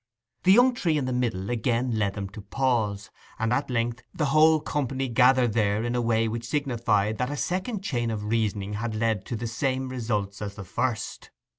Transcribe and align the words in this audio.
The 0.45 0.51
young 0.53 0.73
tree 0.73 0.97
in 0.97 1.05
the 1.05 1.13
middle 1.13 1.51
again 1.51 1.99
led 1.99 2.15
them 2.15 2.27
to 2.29 2.41
pause, 2.41 3.11
and 3.37 3.53
at 3.53 3.69
length 3.69 4.01
the 4.11 4.25
whole 4.33 4.59
company 4.59 5.07
gathered 5.07 5.53
there 5.53 5.83
in 5.83 5.93
a 5.93 6.01
way 6.01 6.27
which 6.27 6.47
signified 6.47 7.19
that 7.19 7.29
a 7.29 7.37
second 7.37 7.83
chain 7.83 8.09
of 8.09 8.23
reasoning 8.25 8.73
had 8.73 8.95
led 8.95 9.25
to 9.27 9.35
the 9.35 9.45
same 9.45 9.89
results 9.89 10.41
as 10.41 10.55
the 10.55 10.63
first. 10.65 11.29